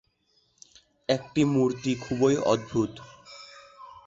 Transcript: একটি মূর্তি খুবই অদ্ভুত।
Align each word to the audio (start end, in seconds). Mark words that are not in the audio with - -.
একটি 1.09 1.41
মূর্তি 1.53 1.91
খুবই 2.01 2.35
অদ্ভুত। 2.45 2.91